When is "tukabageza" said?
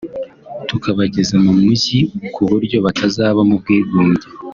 0.69-1.35